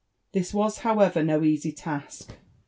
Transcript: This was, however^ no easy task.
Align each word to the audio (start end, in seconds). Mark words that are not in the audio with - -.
This 0.31 0.51
was, 0.51 0.79
however^ 0.79 1.23
no 1.23 1.43
easy 1.43 1.71
task. 1.71 2.33